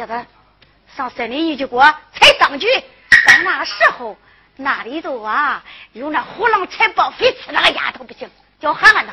[0.00, 0.24] 叫他
[0.96, 1.82] 上森林一句锅
[2.14, 4.16] 才上去，到那时候
[4.56, 5.62] 那里头啊
[5.92, 9.12] 有那虎狼踩豹飞吃那个丫头不行，叫喊喊他。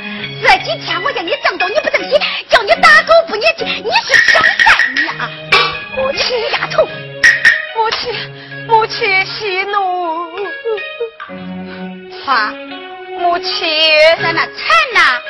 [0.41, 2.19] 这几天我叫你挣到，你不挣气，
[2.49, 5.29] 叫你打狗不撵你是想干你啊？
[5.95, 6.83] 母亲丫头，
[7.75, 8.13] 母亲，
[8.67, 10.31] 母亲息怒。
[12.25, 12.51] 花，
[13.19, 13.67] 母亲，
[14.21, 14.53] 咱那馋
[14.93, 15.21] 呐，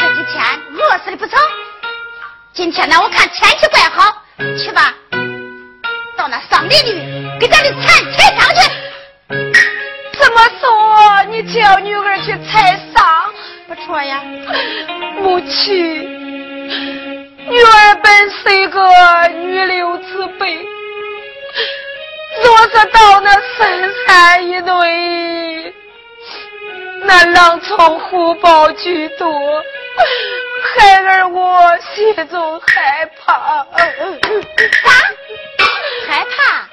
[0.00, 0.44] 这几天
[0.76, 1.38] 饿死的不成？
[2.52, 4.22] 今天呢，我看天气怪好，
[4.58, 4.94] 去吧。
[6.16, 8.60] 到那桑林里，给咱的蚕采上去。
[10.18, 11.24] 怎么说？
[11.28, 13.34] 你叫女儿去采桑？
[13.68, 14.22] 不错呀。
[15.20, 15.76] 母亲，
[17.50, 20.54] 女儿本是一个女流之辈，
[22.44, 25.74] 若是到那深山一内，
[27.02, 29.28] 那狼虫虎豹居多，
[30.76, 33.66] 孩儿我心中害怕。
[33.76, 33.86] 啥？
[36.06, 36.68] 害怕？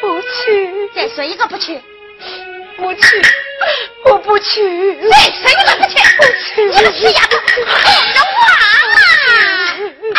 [0.00, 0.88] 不去。
[0.94, 1.80] 再说一个不去。
[2.80, 3.22] 不去，
[4.04, 4.96] 我不去。
[5.10, 5.94] 再说一个不去。
[6.16, 6.64] 不去。
[6.64, 7.64] 你个死丫头， 等
[8.14, 8.40] 着我
[10.14, 10.18] 啊！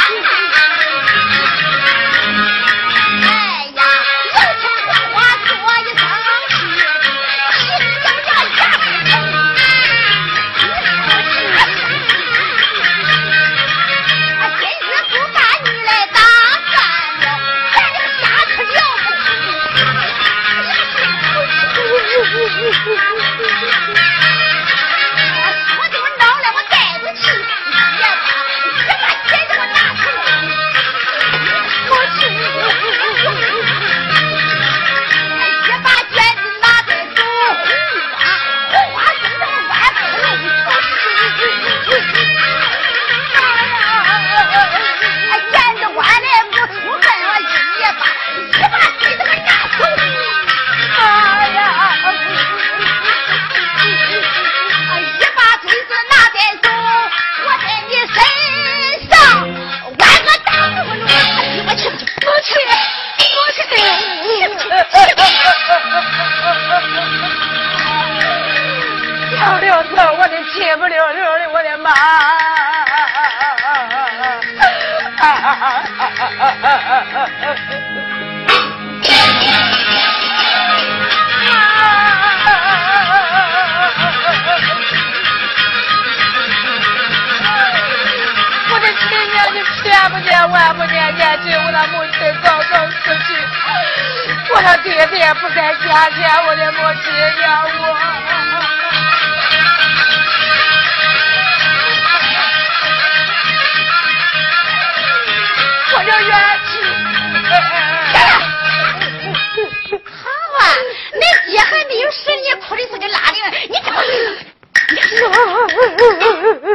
[111.21, 113.37] 你爹还没有事，你哭的是个拉的？
[113.69, 113.95] 你怎么？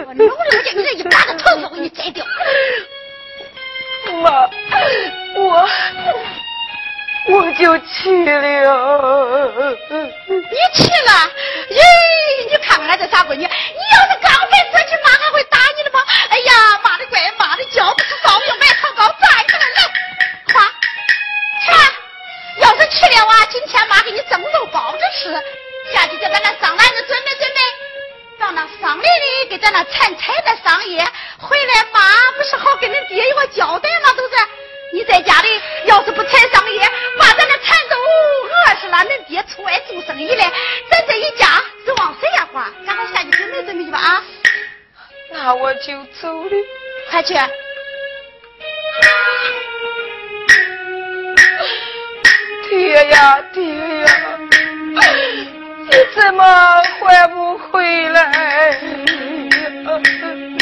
[0.07, 2.25] 我弄了个你这一巴子头发，我给你摘掉。
[4.23, 4.49] 妈
[5.35, 5.69] 我
[7.29, 9.65] 我就去了。
[10.29, 11.11] 你去了？
[11.69, 11.77] 咦，
[12.49, 13.49] 你看看俺这傻闺女，你要
[14.09, 14.39] 是刚才
[14.71, 15.99] 出去，妈还会打你的吗？
[16.31, 19.65] 哎呀，妈的乖，妈的脚，不是芍药埋藏糕，咋的了？
[19.75, 19.81] 来。
[22.77, 25.31] 是去了哇，今天妈给你蒸肉包子吃。
[25.93, 27.61] 下去去把那桑篮子准备准备，
[28.39, 31.05] 让那桑奶奶给咱那采菜的桑叶。
[31.39, 32.01] 回来妈
[32.37, 34.13] 不是好跟恁爹有个交代吗？
[34.17, 34.35] 都是
[34.93, 36.81] 你在家里要是不采桑叶，
[37.19, 40.51] 把咱那蚕豆饿死了，恁爹出来做生意来，
[40.91, 42.49] 咱这一家指望谁呀？
[42.53, 44.25] 花，赶快下去准备准备去吧啊！
[45.31, 46.51] 那我就走了。
[47.11, 47.35] 快去。
[52.77, 54.07] 爹呀爹呀
[55.91, 56.45] 你怎么
[57.01, 58.21] 还不回来？
[59.87, 60.56] 呀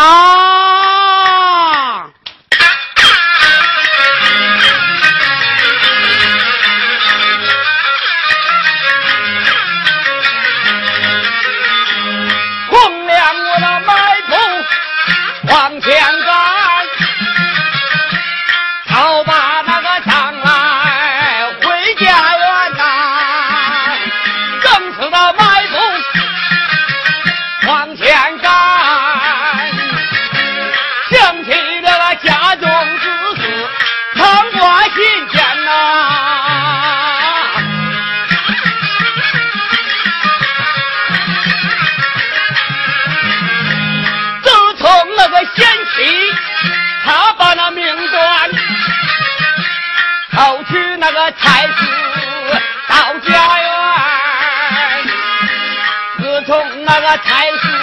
[0.00, 0.40] 啊。
[15.50, 15.90] 往前
[16.24, 17.49] 赶。
[51.38, 51.84] 财叔
[52.88, 53.28] 到家
[53.60, 53.70] 园，
[56.18, 57.79] 自从那个财叔。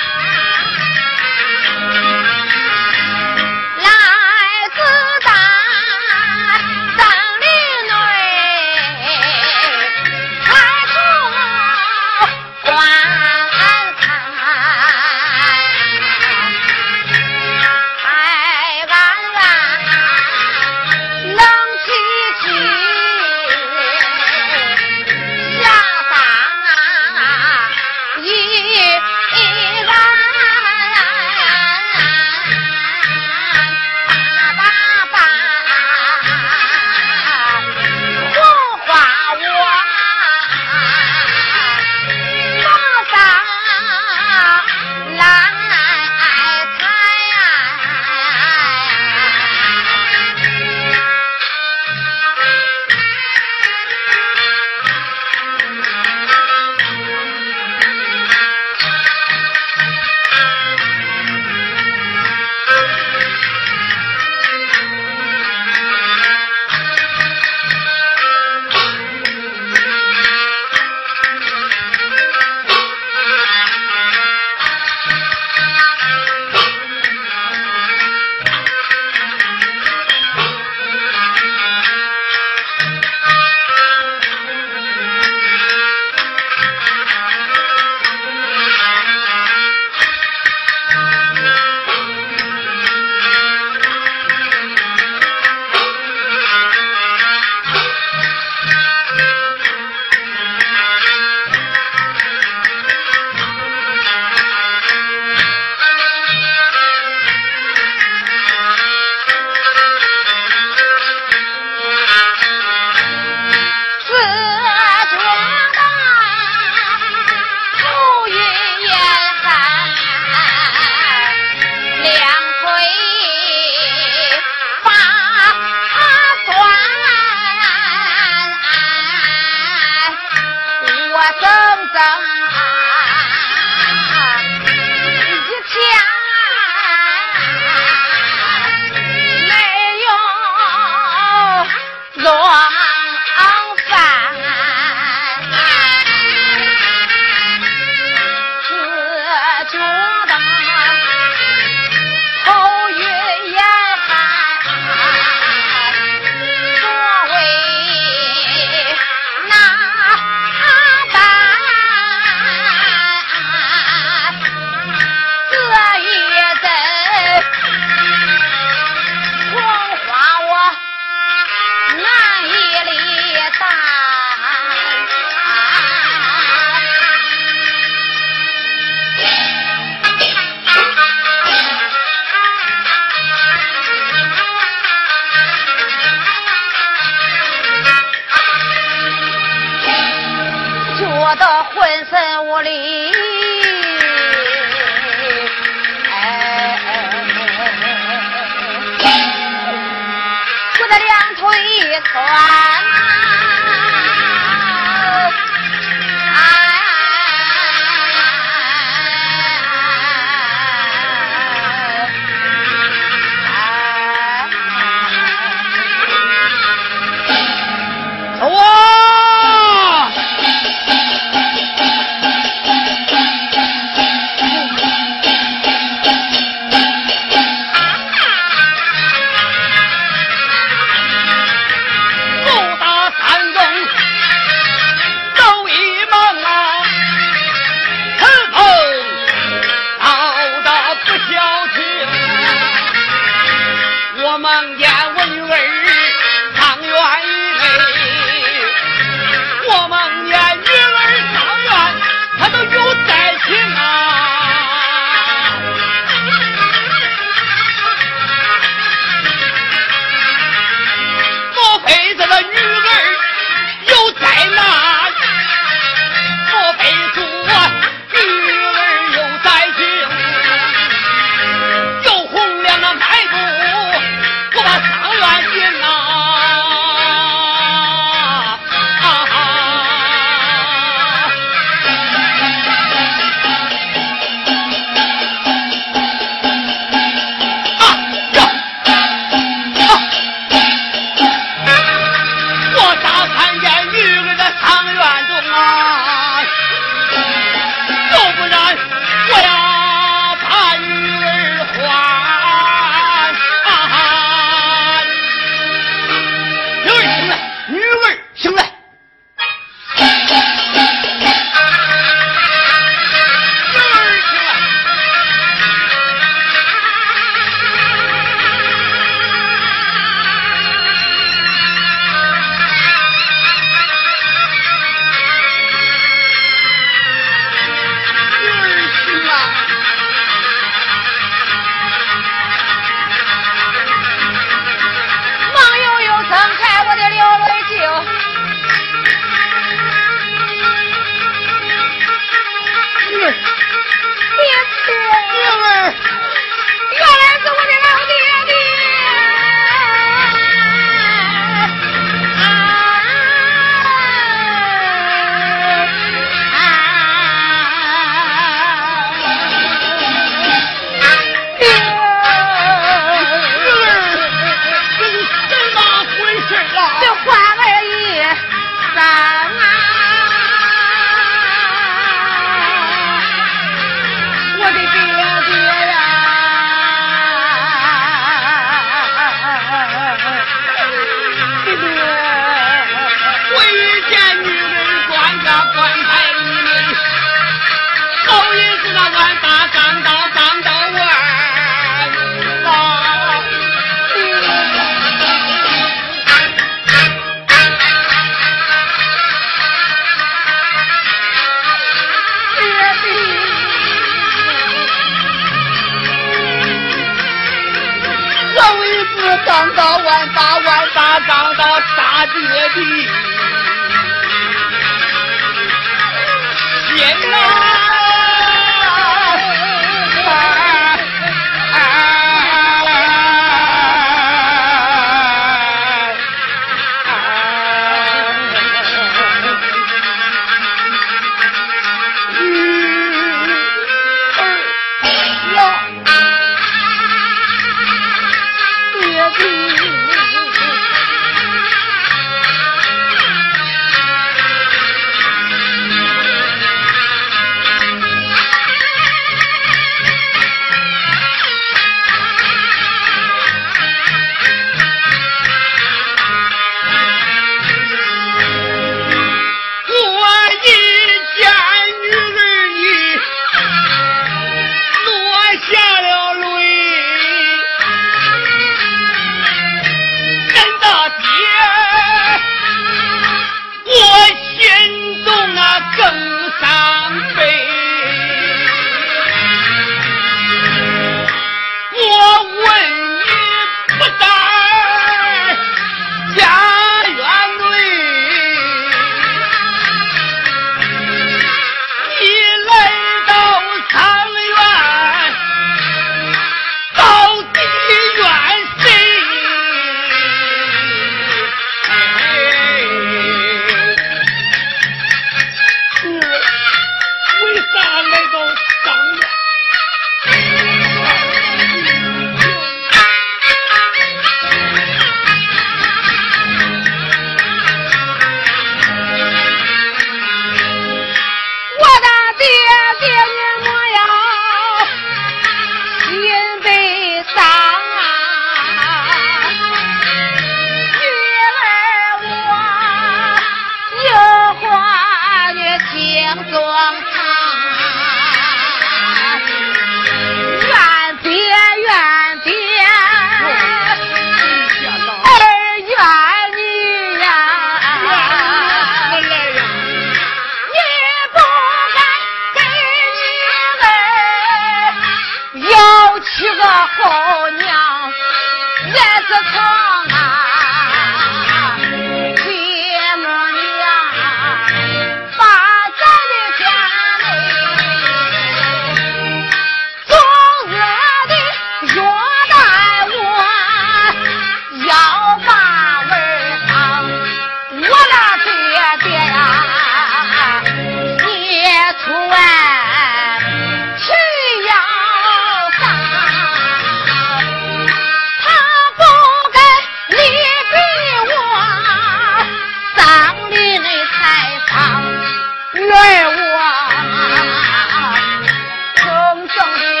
[599.61, 600.00] 正。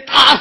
[0.00, 0.39] 你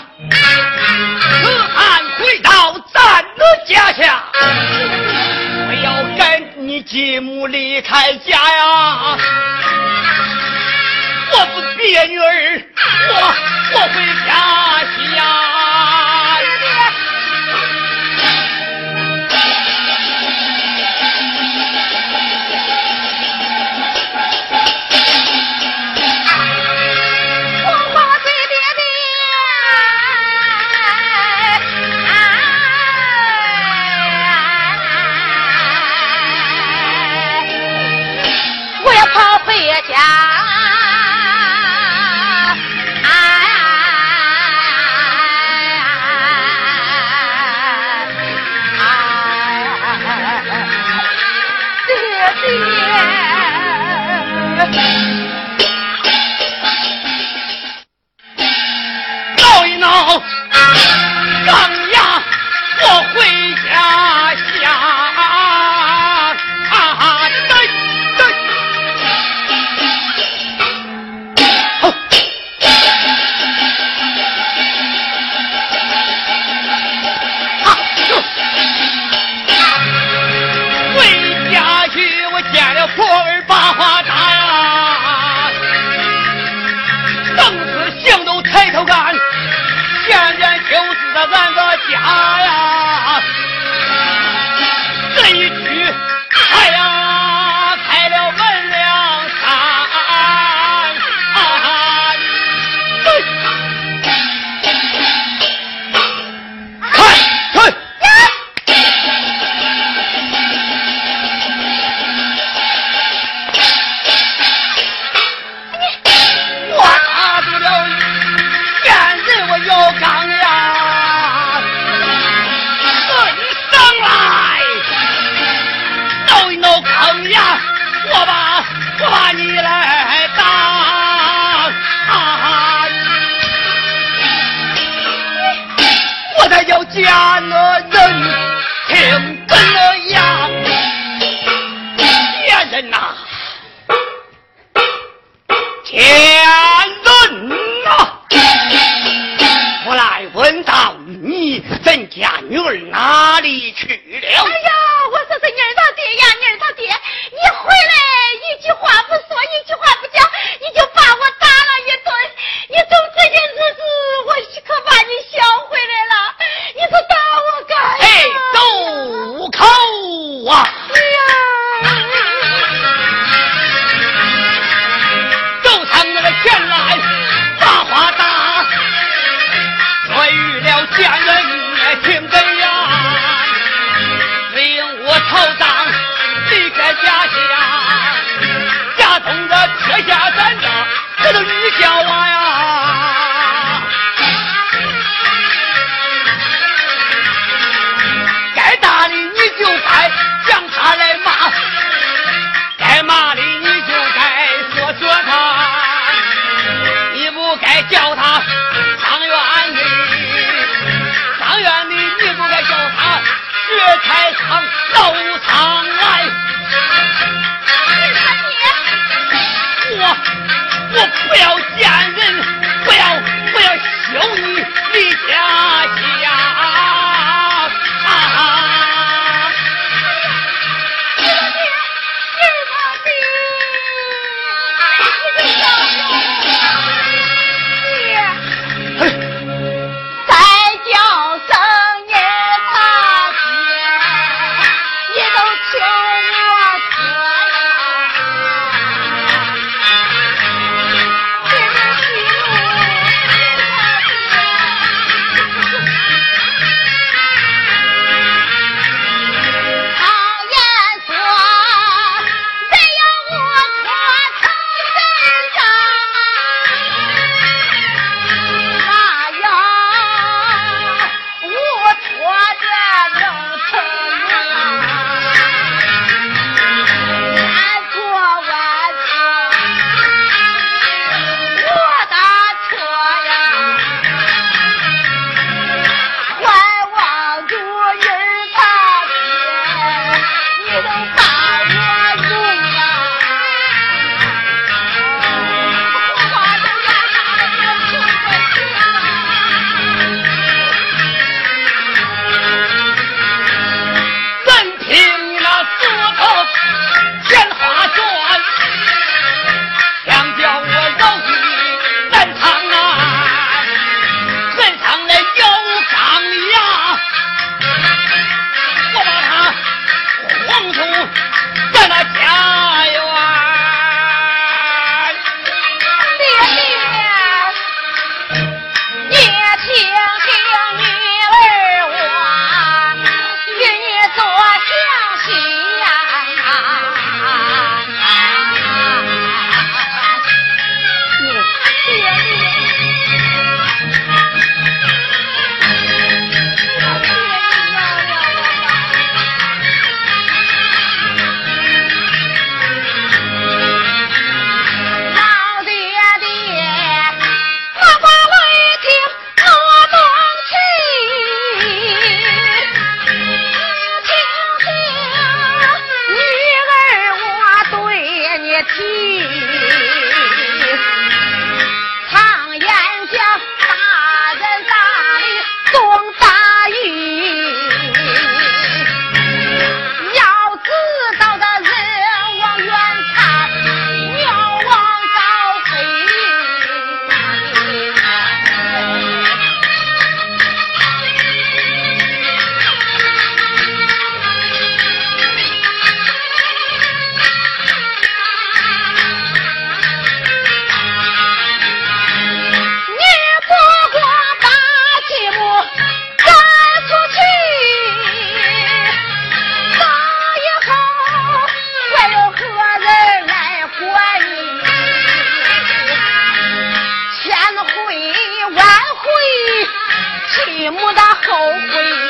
[421.30, 422.09] 后悔。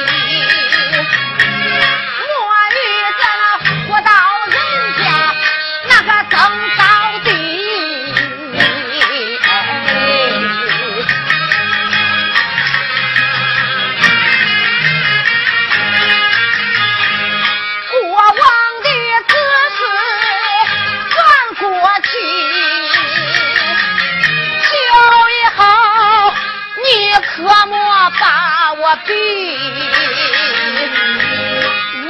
[28.89, 29.13] 我逼，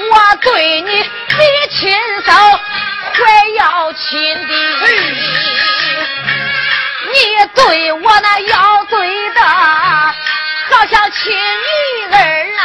[0.10, 1.36] 我对你比
[1.70, 1.92] 亲
[2.26, 2.32] 嫂
[3.12, 3.20] 还
[3.58, 4.54] 要亲的，
[7.12, 12.18] 你对我那要对的，好像亲女儿
[12.62, 12.64] 啊。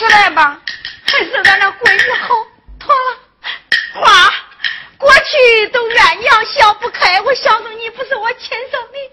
[0.00, 0.58] 起来吧，
[1.04, 2.28] 还是咱那闺女好。
[2.78, 4.32] 妥了，花，
[4.96, 9.10] 过去都怨娘想不开，我想着你不是我亲生的，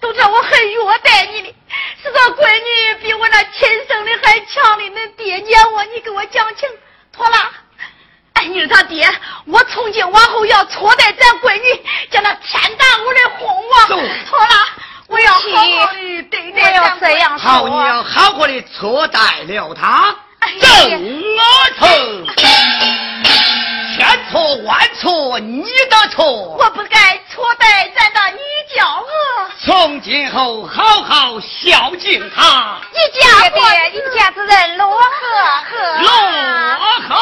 [0.00, 1.54] 都知道我很虐待你的。
[2.02, 6.68] 是这闺女比我那亲生的还强的，恁爹撵我，你给我讲情。
[7.12, 7.36] 妥了，
[8.32, 9.08] 哎，你是他爹，
[9.46, 11.80] 我从今往后要错待咱闺女，
[12.10, 13.86] 叫那天打五的哄我。
[13.86, 14.66] 妥了。
[15.06, 20.16] 我要好好的对待要这样好，你要好好的错待了他。
[20.60, 21.40] 正我
[21.78, 21.88] 错，
[23.96, 23.98] 千
[24.30, 26.24] 错万错你的错。
[26.58, 28.38] 我不该错在咱的女
[28.76, 29.06] 娇娥。
[29.64, 32.78] 从今后好好孝敬她。
[32.92, 33.56] 一家伙，
[33.92, 34.98] 一家子人落和
[36.02, 36.08] 落
[37.08, 37.14] 和。